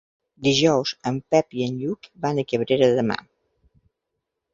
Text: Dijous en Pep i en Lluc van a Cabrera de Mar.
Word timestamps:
Dijous 0.45 0.93
en 1.11 1.19
Pep 1.35 1.53
i 1.59 1.61
en 1.65 1.75
Lluc 1.81 2.09
van 2.23 2.39
a 2.39 2.45
Cabrera 2.53 2.87
de 3.01 3.05
Mar. 3.11 3.19